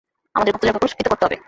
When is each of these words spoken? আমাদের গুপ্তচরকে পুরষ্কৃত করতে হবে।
আমাদের 0.35 0.53
গুপ্তচরকে 0.53 0.81
পুরষ্কৃত 0.81 1.07
করতে 1.07 1.25
হবে। 1.25 1.37